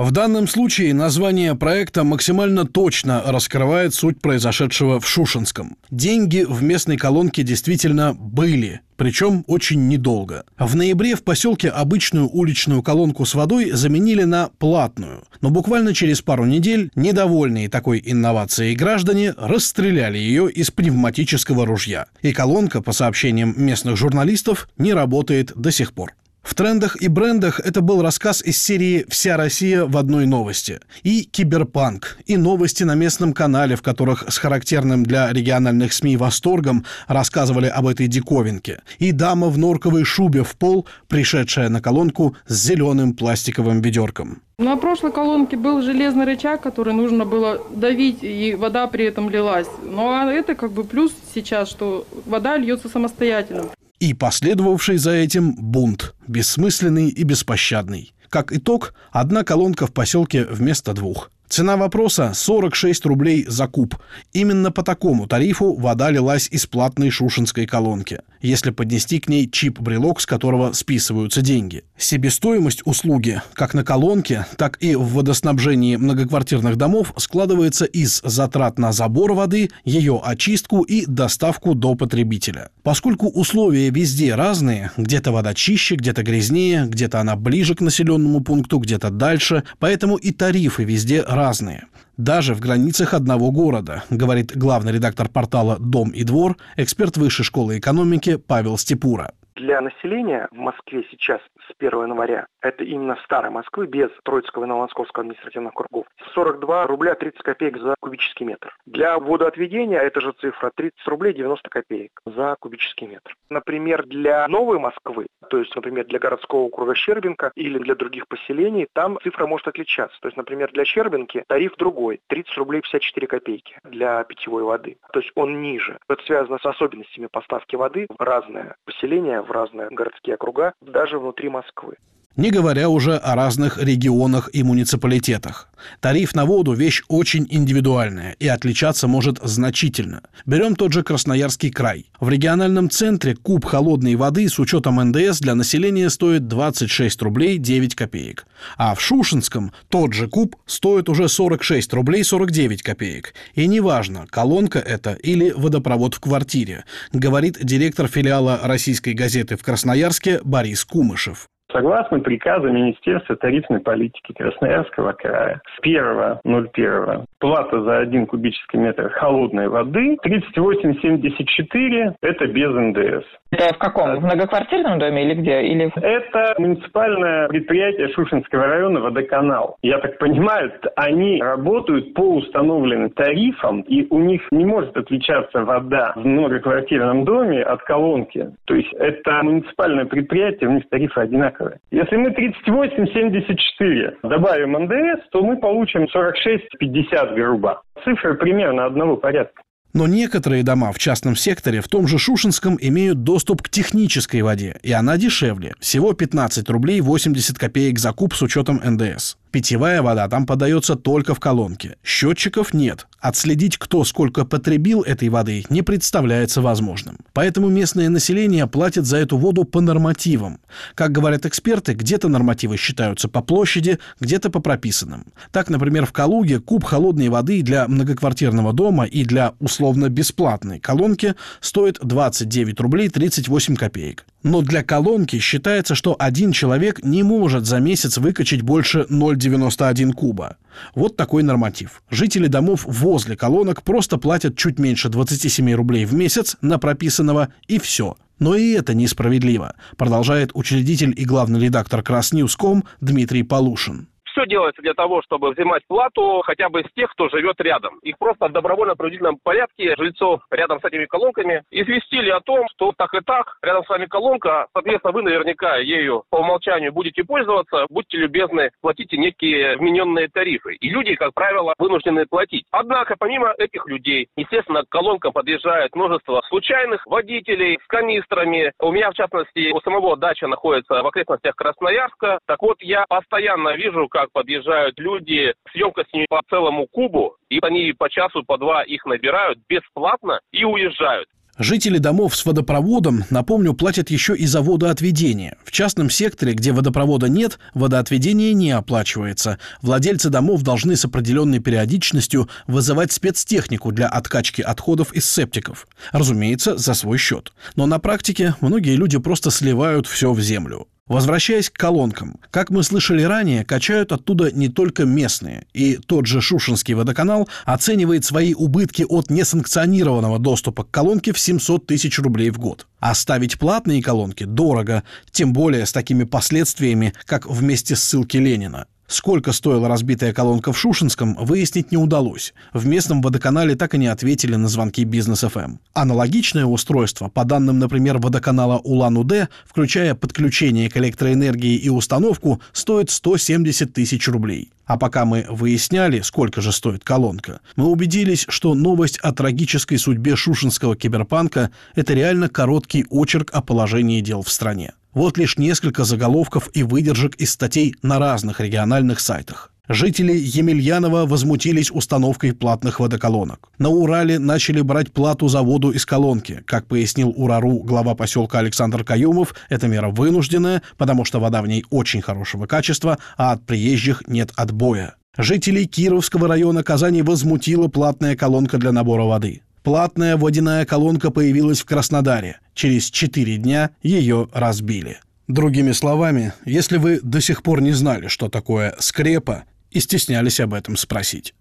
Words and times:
В 0.00 0.12
данном 0.12 0.48
случае 0.48 0.94
название 0.94 1.54
проекта 1.54 2.04
максимально 2.04 2.64
точно 2.64 3.22
раскрывает 3.26 3.92
суть 3.92 4.18
произошедшего 4.18 4.98
в 4.98 5.06
Шушинском. 5.06 5.76
Деньги 5.90 6.46
в 6.48 6.62
местной 6.62 6.96
колонке 6.96 7.42
действительно 7.42 8.14
были, 8.14 8.80
причем 8.96 9.44
очень 9.46 9.88
недолго. 9.88 10.44
В 10.58 10.74
ноябре 10.74 11.16
в 11.16 11.22
поселке 11.22 11.68
обычную 11.68 12.30
уличную 12.30 12.82
колонку 12.82 13.26
с 13.26 13.34
водой 13.34 13.72
заменили 13.72 14.22
на 14.22 14.48
платную, 14.58 15.24
но 15.42 15.50
буквально 15.50 15.92
через 15.92 16.22
пару 16.22 16.46
недель 16.46 16.90
недовольные 16.94 17.68
такой 17.68 18.02
инновацией 18.02 18.74
граждане 18.74 19.34
расстреляли 19.36 20.16
ее 20.16 20.50
из 20.50 20.70
пневматического 20.70 21.66
ружья. 21.66 22.06
И 22.22 22.32
колонка, 22.32 22.80
по 22.80 22.92
сообщениям 22.92 23.52
местных 23.54 23.98
журналистов, 23.98 24.70
не 24.78 24.94
работает 24.94 25.52
до 25.54 25.70
сих 25.70 25.92
пор. 25.92 26.14
В 26.42 26.54
трендах 26.54 26.96
и 27.00 27.08
брендах 27.08 27.60
это 27.60 27.82
был 27.82 28.02
рассказ 28.02 28.42
из 28.42 28.60
серии 28.60 29.04
«Вся 29.08 29.36
Россия 29.36 29.84
в 29.84 29.96
одной 29.96 30.26
новости». 30.26 30.80
И 31.02 31.22
киберпанк, 31.22 32.18
и 32.26 32.36
новости 32.36 32.82
на 32.82 32.94
местном 32.94 33.34
канале, 33.34 33.76
в 33.76 33.82
которых 33.82 34.24
с 34.28 34.38
характерным 34.38 35.04
для 35.04 35.30
региональных 35.32 35.92
СМИ 35.92 36.16
восторгом 36.16 36.84
рассказывали 37.08 37.66
об 37.66 37.86
этой 37.86 38.06
диковинке. 38.06 38.80
И 38.98 39.12
дама 39.12 39.48
в 39.48 39.58
норковой 39.58 40.04
шубе 40.04 40.42
в 40.42 40.56
пол, 40.56 40.86
пришедшая 41.08 41.68
на 41.68 41.82
колонку 41.82 42.34
с 42.46 42.54
зеленым 42.54 43.12
пластиковым 43.14 43.82
ведерком. 43.82 44.40
На 44.58 44.76
прошлой 44.76 45.12
колонке 45.12 45.56
был 45.56 45.82
железный 45.82 46.24
рычаг, 46.24 46.62
который 46.62 46.94
нужно 46.94 47.24
было 47.24 47.62
давить, 47.70 48.18
и 48.22 48.54
вода 48.54 48.86
при 48.86 49.04
этом 49.04 49.30
лилась. 49.30 49.68
Ну 49.82 50.10
а 50.10 50.30
это 50.32 50.54
как 50.54 50.72
бы 50.72 50.84
плюс 50.84 51.12
сейчас, 51.34 51.68
что 51.68 52.06
вода 52.26 52.56
льется 52.56 52.88
самостоятельно 52.88 53.66
и 54.00 54.14
последовавший 54.14 54.96
за 54.96 55.12
этим 55.12 55.54
бунт, 55.54 56.14
бессмысленный 56.26 57.08
и 57.08 57.22
беспощадный. 57.22 58.12
Как 58.28 58.52
итог, 58.52 58.94
одна 59.12 59.44
колонка 59.44 59.86
в 59.86 59.92
поселке 59.92 60.44
вместо 60.44 60.92
двух– 60.92 61.30
Цена 61.50 61.76
вопроса– 61.76 62.30
46 62.34 63.06
рублей 63.06 63.44
за 63.48 63.66
куб. 63.66 63.96
Именно 64.32 64.70
по 64.70 64.84
такому 64.84 65.26
тарифу 65.26 65.74
вода 65.74 66.08
лилась 66.08 66.46
из 66.48 66.66
платной 66.66 67.10
шушинской 67.10 67.66
колонки, 67.66 68.20
если 68.40 68.70
поднести 68.70 69.18
к 69.18 69.28
ней 69.28 69.50
чип-брелок, 69.50 70.20
с 70.20 70.26
которого 70.26 70.72
списываются 70.74 71.42
деньги. 71.42 71.82
Себестоимость 71.98 72.82
услуги 72.84 73.42
как 73.54 73.74
на 73.74 73.82
колонке, 73.82 74.46
так 74.58 74.76
и 74.80 74.94
в 74.94 75.12
водоснабжении 75.14 75.96
многоквартирных 75.96 76.76
домов 76.76 77.12
складывается 77.16 77.84
из 77.84 78.22
затрат 78.24 78.78
на 78.78 78.92
забор 78.92 79.32
воды, 79.32 79.70
ее 79.84 80.20
очистку 80.24 80.82
и 80.82 81.04
доставку 81.04 81.74
до 81.74 81.96
потребителя. 81.96 82.68
Поскольку 82.84 83.26
условия 83.26 83.90
везде 83.90 84.36
разные, 84.36 84.92
где-то 84.96 85.32
вода 85.32 85.52
чище, 85.54 85.96
где-то 85.96 86.22
грязнее, 86.22 86.86
где-то 86.86 87.18
она 87.18 87.34
ближе 87.34 87.74
к 87.74 87.80
населенному 87.80 88.40
пункту, 88.40 88.78
где-то 88.78 89.10
дальше, 89.10 89.64
поэтому 89.80 90.14
и 90.14 90.30
тарифы 90.30 90.84
везде 90.84 91.22
разные 91.22 91.39
разные. 91.40 91.86
Даже 92.18 92.54
в 92.54 92.60
границах 92.60 93.14
одного 93.14 93.50
города, 93.50 94.04
говорит 94.10 94.54
главный 94.54 94.92
редактор 94.92 95.28
портала 95.28 95.78
«Дом 95.78 96.10
и 96.10 96.22
двор», 96.22 96.58
эксперт 96.76 97.16
Высшей 97.16 97.46
школы 97.46 97.78
экономики 97.78 98.36
Павел 98.36 98.76
Степура. 98.76 99.32
Для 99.60 99.78
населения 99.82 100.48
в 100.52 100.56
Москве 100.56 101.04
сейчас 101.10 101.42
с 101.68 101.74
1 101.78 101.90
января, 102.04 102.46
это 102.62 102.82
именно 102.82 103.18
старой 103.24 103.50
Москвы, 103.50 103.86
без 103.86 104.08
Троицкого 104.24 104.64
и 104.64 104.66
Новомосковского 104.66 105.20
административных 105.20 105.74
кругов, 105.74 106.06
42 106.32 106.86
рубля 106.86 107.14
30 107.14 107.42
копеек 107.42 107.76
за 107.76 107.94
кубический 108.00 108.46
метр. 108.46 108.74
Для 108.86 109.18
водоотведения 109.18 109.98
эта 109.98 110.22
же 110.22 110.32
цифра 110.40 110.70
30 110.74 111.06
рублей 111.06 111.34
90 111.34 111.68
копеек 111.68 112.10
за 112.24 112.56
кубический 112.58 113.06
метр. 113.06 113.34
Например, 113.50 114.06
для 114.06 114.48
Новой 114.48 114.78
Москвы, 114.78 115.26
то 115.50 115.58
есть, 115.58 115.76
например, 115.76 116.06
для 116.06 116.18
городского 116.18 116.60
округа 116.60 116.94
Щербинка 116.94 117.52
или 117.54 117.78
для 117.78 117.94
других 117.94 118.28
поселений, 118.28 118.86
там 118.94 119.18
цифра 119.22 119.46
может 119.46 119.68
отличаться. 119.68 120.16
То 120.22 120.28
есть, 120.28 120.38
например, 120.38 120.70
для 120.72 120.86
Щербинки 120.86 121.44
тариф 121.48 121.76
другой, 121.76 122.20
30 122.28 122.56
рублей 122.56 122.80
54 122.80 123.26
копейки 123.26 123.76
для 123.84 124.24
питьевой 124.24 124.62
воды. 124.62 124.96
То 125.12 125.20
есть 125.20 125.32
он 125.34 125.60
ниже. 125.60 125.98
Это 126.08 126.22
связано 126.22 126.58
с 126.58 126.64
особенностями 126.64 127.28
поставки 127.30 127.76
воды 127.76 128.06
в 128.08 128.22
разное 128.22 128.76
поселение, 128.86 129.42
в 129.50 129.52
разные 129.52 129.88
городские 129.90 130.36
округа, 130.36 130.74
даже 130.80 131.18
внутри 131.18 131.48
Москвы 131.48 131.96
не 132.36 132.50
говоря 132.50 132.88
уже 132.88 133.16
о 133.16 133.34
разных 133.34 133.82
регионах 133.82 134.48
и 134.52 134.62
муниципалитетах. 134.62 135.68
Тариф 136.00 136.34
на 136.34 136.44
воду– 136.44 136.72
вещь 136.74 137.02
очень 137.08 137.46
индивидуальная 137.50 138.32
и 138.38 138.46
отличаться 138.46 139.08
может 139.08 139.38
значительно. 139.42 140.22
Берем 140.46 140.76
тот 140.76 140.92
же 140.92 141.02
Красноярский 141.02 141.70
край. 141.70 142.06
В 142.20 142.28
региональном 142.28 142.88
центре 142.90 143.34
куб 143.34 143.64
холодной 143.64 144.14
воды 144.14 144.48
с 144.48 144.58
учетом 144.58 144.96
НДС 144.96 145.40
для 145.40 145.54
населения 145.54 146.08
стоит 146.10 146.48
26 146.48 147.22
рублей 147.22 147.58
9 147.58 147.94
копеек. 147.94 148.46
А 148.76 148.94
в 148.94 149.00
Шушинском 149.00 149.72
тот 149.88 150.12
же 150.12 150.28
куб 150.28 150.56
стоит 150.66 151.08
уже 151.08 151.28
46 151.28 151.92
рублей 151.92 152.24
49 152.24 152.82
копеек. 152.82 153.34
И 153.54 153.66
неважно, 153.66 154.26
колонка 154.28 154.78
это 154.78 155.12
или 155.14 155.50
водопровод 155.50 156.14
в 156.14 156.20
квартире, 156.20 156.84
говорит 157.12 157.58
директор 157.62 158.06
филиала 158.06 158.60
российской 158.62 159.14
газеты 159.14 159.56
в 159.56 159.62
Красноярске 159.62 160.40
Борис 160.44 160.84
Кумышев. 160.84 161.48
Согласно 161.72 162.20
приказу 162.20 162.68
Министерства 162.70 163.36
тарифной 163.36 163.80
политики 163.80 164.32
Красноярского 164.32 165.12
края, 165.12 165.60
с 165.76 165.86
1.01 165.86 167.26
плата 167.40 167.82
за 167.82 167.98
один 167.98 168.26
кубический 168.26 168.78
метр 168.78 169.10
холодной 169.10 169.68
воды 169.68 170.16
38,74– 170.24 172.14
это 172.22 172.46
без 172.46 172.70
НДС. 172.70 173.26
Это 173.50 173.74
в 173.74 173.78
каком? 173.78 174.16
В 174.16 174.24
многоквартирном 174.24 174.98
доме 175.00 175.24
или 175.24 175.34
где? 175.34 175.62
Или... 175.62 175.90
Это 175.96 176.54
муниципальное 176.58 177.48
предприятие 177.48 178.08
Шушинского 178.10 178.66
района 178.66 179.00
«Водоканал». 179.00 179.76
Я 179.82 179.98
так 179.98 180.18
понимаю, 180.18 180.72
они 180.94 181.42
работают 181.42 182.14
по 182.14 182.36
установленным 182.36 183.10
тарифам, 183.10 183.80
и 183.82 184.06
у 184.10 184.20
них 184.20 184.42
не 184.52 184.64
может 184.64 184.96
отличаться 184.96 185.64
вода 185.64 186.12
в 186.14 186.24
многоквартирном 186.24 187.24
доме 187.24 187.62
от 187.62 187.82
колонки. 187.82 188.50
То 188.66 188.74
есть 188.74 188.92
это 188.94 189.42
муниципальное 189.42 190.04
предприятие, 190.04 190.68
у 190.68 190.72
них 190.74 190.88
тарифы 190.88 191.20
одинаковые. 191.20 191.78
Если 191.90 192.16
мы 192.16 192.30
38,74 192.30 194.18
добавим 194.22 194.72
НДС, 194.72 195.28
то 195.30 195.42
мы 195.42 195.56
получим 195.56 196.04
46,50 196.04 197.29
грубо. 197.34 197.82
Цифры 198.04 198.34
примерно 198.34 198.86
одного 198.86 199.16
порядка. 199.16 199.62
Но 199.92 200.06
некоторые 200.06 200.62
дома 200.62 200.92
в 200.92 200.98
частном 200.98 201.34
секторе 201.34 201.80
в 201.80 201.88
том 201.88 202.06
же 202.06 202.18
Шушинском 202.18 202.78
имеют 202.80 203.24
доступ 203.24 203.62
к 203.62 203.68
технической 203.68 204.42
воде, 204.42 204.78
и 204.82 204.92
она 204.92 205.16
дешевле, 205.16 205.74
всего 205.80 206.12
15 206.12 206.68
рублей 206.70 207.00
80 207.00 207.58
копеек 207.58 207.98
за 207.98 208.12
куб 208.12 208.34
с 208.34 208.42
учетом 208.42 208.80
НДС. 208.84 209.36
Питьевая 209.50 210.00
вода 210.00 210.28
там 210.28 210.46
подается 210.46 210.94
только 210.94 211.34
в 211.34 211.40
колонке. 211.40 211.96
Счетчиков 212.04 212.72
нет. 212.72 213.08
Отследить, 213.18 213.78
кто 213.78 214.04
сколько 214.04 214.44
потребил 214.44 215.02
этой 215.02 215.28
воды, 215.28 215.64
не 215.70 215.82
представляется 215.82 216.62
возможным. 216.62 217.18
Поэтому 217.32 217.68
местное 217.68 218.08
население 218.08 218.66
платит 218.68 219.06
за 219.06 219.18
эту 219.18 219.36
воду 219.36 219.64
по 219.64 219.80
нормативам. 219.80 220.60
Как 220.94 221.10
говорят 221.10 221.46
эксперты, 221.46 221.94
где-то 221.94 222.28
нормативы 222.28 222.76
считаются 222.76 223.28
по 223.28 223.42
площади, 223.42 223.98
где-то 224.20 224.50
по 224.50 224.60
прописанным. 224.60 225.26
Так, 225.50 225.68
например, 225.68 226.06
в 226.06 226.12
Калуге 226.12 226.60
куб 226.60 226.84
холодной 226.84 227.28
воды 227.28 227.62
для 227.62 227.88
многоквартирного 227.88 228.72
дома 228.72 229.04
и 229.04 229.24
для 229.24 229.54
условно-бесплатной 229.58 230.78
колонки 230.78 231.34
стоит 231.60 231.98
29 232.00 232.80
рублей 232.80 233.08
38 233.08 233.74
копеек. 233.74 234.24
Но 234.42 234.62
для 234.62 234.82
колонки 234.82 235.38
считается, 235.38 235.94
что 235.94 236.16
один 236.18 236.52
человек 236.52 237.04
не 237.04 237.22
может 237.22 237.66
за 237.66 237.78
месяц 237.78 238.16
выкачать 238.16 238.62
больше 238.62 239.06
0,91 239.10 240.12
куба. 240.12 240.56
Вот 240.94 241.16
такой 241.16 241.42
норматив. 241.42 242.02
Жители 242.10 242.46
домов 242.46 242.84
возле 242.86 243.36
колонок 243.36 243.82
просто 243.82 244.16
платят 244.16 244.56
чуть 244.56 244.78
меньше 244.78 245.10
27 245.10 245.72
рублей 245.74 246.06
в 246.06 246.14
месяц 246.14 246.56
на 246.62 246.78
прописанного 246.78 247.48
и 247.68 247.78
все. 247.78 248.16
Но 248.38 248.54
и 248.56 248.70
это 248.72 248.94
несправедливо, 248.94 249.74
продолжает 249.98 250.52
учредитель 250.54 251.12
и 251.14 251.26
главный 251.26 251.60
редактор 251.60 252.02
Красньюзком 252.02 252.84
Дмитрий 253.00 253.42
Полушин 253.42 254.08
все 254.30 254.46
делается 254.46 254.82
для 254.82 254.94
того, 254.94 255.22
чтобы 255.22 255.50
взимать 255.50 255.86
плату 255.86 256.42
хотя 256.44 256.68
бы 256.68 256.82
с 256.82 256.92
тех, 256.94 257.10
кто 257.12 257.28
живет 257.28 257.60
рядом. 257.60 257.98
Их 258.02 258.18
просто 258.18 258.48
в 258.48 258.52
добровольно-принудительном 258.52 259.38
порядке 259.42 259.94
жильцов 259.96 260.42
рядом 260.50 260.80
с 260.80 260.84
этими 260.84 261.06
колонками 261.06 261.62
известили 261.70 262.30
о 262.30 262.40
том, 262.40 262.66
что 262.72 262.92
так 262.96 263.12
и 263.14 263.20
так, 263.20 263.56
рядом 263.62 263.84
с 263.84 263.88
вами 263.88 264.06
колонка, 264.06 264.66
соответственно, 264.72 265.12
вы 265.12 265.22
наверняка 265.22 265.76
ею 265.76 266.24
по 266.30 266.36
умолчанию 266.36 266.92
будете 266.92 267.24
пользоваться, 267.24 267.86
будьте 267.90 268.18
любезны, 268.18 268.70
платите 268.80 269.16
некие 269.16 269.76
вмененные 269.76 270.28
тарифы. 270.28 270.74
И 270.74 270.88
люди, 270.88 271.14
как 271.14 271.34
правило, 271.34 271.74
вынуждены 271.78 272.26
платить. 272.26 272.66
Однако, 272.70 273.16
помимо 273.18 273.54
этих 273.58 273.86
людей, 273.86 274.28
естественно, 274.36 274.82
к 274.82 274.88
колонкам 274.88 275.32
подъезжает 275.32 275.94
множество 275.94 276.42
случайных 276.48 277.06
водителей 277.06 277.78
с 277.82 277.86
канистрами. 277.86 278.72
У 278.80 278.92
меня, 278.92 279.10
в 279.10 279.14
частности, 279.14 279.72
у 279.72 279.80
самого 279.80 280.16
дача 280.16 280.46
находится 280.46 281.02
в 281.02 281.06
окрестностях 281.06 281.54
Красноярска. 281.54 282.38
Так 282.46 282.62
вот, 282.62 282.76
я 282.80 283.04
постоянно 283.08 283.74
вижу, 283.74 284.08
как 284.08 284.19
подъезжают 284.32 284.98
люди 284.98 285.54
с 285.70 285.74
емкостями 285.74 286.26
по 286.28 286.40
целому 286.48 286.86
кубу, 286.86 287.36
и 287.48 287.58
они 287.62 287.92
по 287.92 288.08
часу, 288.08 288.42
по 288.44 288.58
два 288.58 288.82
их 288.82 289.04
набирают 289.06 289.58
бесплатно 289.68 290.40
и 290.52 290.64
уезжают. 290.64 291.28
Жители 291.62 291.98
домов 291.98 292.36
с 292.36 292.46
водопроводом, 292.46 293.24
напомню, 293.28 293.74
платят 293.74 294.08
еще 294.08 294.34
и 294.34 294.46
за 294.46 294.62
водоотведение. 294.62 295.58
В 295.62 295.72
частном 295.72 296.08
секторе, 296.08 296.54
где 296.54 296.72
водопровода 296.72 297.28
нет, 297.28 297.58
водоотведение 297.74 298.54
не 298.54 298.70
оплачивается. 298.70 299.58
Владельцы 299.82 300.30
домов 300.30 300.62
должны 300.62 300.96
с 300.96 301.04
определенной 301.04 301.58
периодичностью 301.58 302.48
вызывать 302.66 303.12
спецтехнику 303.12 303.92
для 303.92 304.08
откачки 304.08 304.62
отходов 304.62 305.12
из 305.12 305.30
септиков. 305.30 305.86
Разумеется, 306.12 306.78
за 306.78 306.94
свой 306.94 307.18
счет. 307.18 307.52
Но 307.76 307.84
на 307.84 307.98
практике 307.98 308.54
многие 308.62 308.96
люди 308.96 309.18
просто 309.18 309.50
сливают 309.50 310.06
все 310.06 310.32
в 310.32 310.40
землю. 310.40 310.86
Возвращаясь 311.10 311.70
к 311.70 311.76
колонкам, 311.76 312.36
как 312.52 312.70
мы 312.70 312.84
слышали 312.84 313.24
ранее, 313.24 313.64
качают 313.64 314.12
оттуда 314.12 314.52
не 314.52 314.68
только 314.68 315.06
местные, 315.06 315.66
и 315.72 315.96
тот 315.96 316.26
же 316.26 316.40
Шушинский 316.40 316.94
водоканал 316.94 317.48
оценивает 317.64 318.24
свои 318.24 318.54
убытки 318.54 319.04
от 319.08 319.28
несанкционированного 319.28 320.38
доступа 320.38 320.84
к 320.84 320.90
колонке 320.92 321.32
в 321.32 321.38
700 321.40 321.84
тысяч 321.84 322.16
рублей 322.20 322.50
в 322.50 322.60
год. 322.60 322.86
А 323.00 323.12
ставить 323.16 323.58
платные 323.58 324.00
колонки 324.00 324.44
дорого, 324.44 325.02
тем 325.32 325.52
более 325.52 325.84
с 325.84 325.90
такими 325.90 326.22
последствиями, 326.22 327.12
как 327.24 327.44
вместе 327.50 327.96
ссылки 327.96 328.36
Ленина. 328.36 328.86
Сколько 329.10 329.50
стоила 329.50 329.88
разбитая 329.88 330.32
колонка 330.32 330.72
в 330.72 330.78
Шушинском, 330.78 331.34
выяснить 331.34 331.90
не 331.90 331.96
удалось. 331.96 332.54
В 332.72 332.86
местном 332.86 333.22
водоканале 333.22 333.74
так 333.74 333.96
и 333.96 333.98
не 333.98 334.06
ответили 334.06 334.54
на 334.54 334.68
звонки 334.68 335.02
Бизнес 335.02 335.40
ФМ. 335.40 335.58
Эм. 335.58 335.80
Аналогичное 335.94 336.64
устройство, 336.64 337.26
по 337.26 337.44
данным, 337.44 337.80
например, 337.80 338.18
водоканала 338.18 338.78
Улан-Удэ, 338.78 339.48
включая 339.66 340.14
подключение 340.14 340.88
к 340.88 340.96
электроэнергии 340.96 341.76
и 341.76 341.88
установку, 341.88 342.60
стоит 342.72 343.10
170 343.10 343.92
тысяч 343.92 344.28
рублей. 344.28 344.70
А 344.86 344.96
пока 344.96 345.24
мы 345.24 345.44
выясняли, 345.50 346.20
сколько 346.20 346.60
же 346.60 346.70
стоит 346.70 347.02
колонка, 347.02 347.60
мы 347.74 347.86
убедились, 347.86 348.46
что 348.48 348.74
новость 348.74 349.18
о 349.18 349.32
трагической 349.32 349.98
судьбе 349.98 350.36
шушинского 350.36 350.94
киберпанка– 350.94 351.72
это 351.96 352.14
реально 352.14 352.48
короткий 352.48 353.04
очерк 353.10 353.50
о 353.52 353.60
положении 353.60 354.20
дел 354.20 354.42
в 354.42 354.50
стране. 354.50 354.92
Вот 355.12 355.38
лишь 355.38 355.58
несколько 355.58 356.04
заголовков 356.04 356.68
и 356.72 356.82
выдержек 356.82 357.34
из 357.36 357.52
статей 357.52 357.94
на 358.02 358.18
разных 358.18 358.60
региональных 358.60 359.20
сайтах. 359.20 359.72
Жители 359.92 360.32
Емельянова 360.32 361.26
возмутились 361.26 361.90
установкой 361.90 362.52
платных 362.52 363.00
водоколонок. 363.00 363.70
На 363.78 363.88
Урале 363.88 364.38
начали 364.38 364.80
брать 364.82 365.12
плату 365.12 365.48
за 365.48 365.62
воду 365.62 365.90
из 365.90 366.06
колонки. 366.06 366.62
Как 366.64 366.86
пояснил 366.86 367.34
Урару 367.36 367.80
глава 367.80 368.14
поселка 368.14 368.60
Александр 368.60 369.02
Каюмов, 369.02 369.52
эта 369.68 369.88
мера 369.88 370.10
вынужденная, 370.10 370.82
потому 370.96 371.24
что 371.24 371.40
вода 371.40 371.60
в 371.60 371.66
ней 371.66 371.84
очень 371.90 372.22
хорошего 372.22 372.66
качества, 372.66 373.18
а 373.36 373.50
от 373.50 373.66
приезжих 373.66 374.22
нет 374.28 374.52
отбоя. 374.54 375.16
Жителей 375.36 375.86
Кировского 375.86 376.46
района 376.46 376.84
Казани 376.84 377.22
возмутила 377.22 377.88
платная 377.88 378.36
колонка 378.36 378.78
для 378.78 378.92
набора 378.92 379.24
воды. 379.24 379.62
Платная 379.82 380.36
водяная 380.36 380.84
колонка 380.84 381.30
появилась 381.30 381.80
в 381.80 381.86
Краснодаре. 381.86 382.60
Через 382.74 383.10
четыре 383.10 383.56
дня 383.56 383.90
ее 384.02 384.48
разбили. 384.52 385.20
Другими 385.48 385.92
словами, 385.92 386.52
если 386.64 386.98
вы 386.98 387.20
до 387.22 387.40
сих 387.40 387.62
пор 387.62 387.80
не 387.80 387.92
знали, 387.92 388.28
что 388.28 388.48
такое 388.48 388.94
скрепа, 388.98 389.64
и 389.90 390.00
стеснялись 390.00 390.60
об 390.60 390.74
этом 390.74 390.96
спросить. 390.96 391.54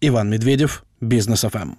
Иван 0.00 0.30
Медведев, 0.30 0.84
Бизнес 1.00 1.42
ФМ. 1.42 1.72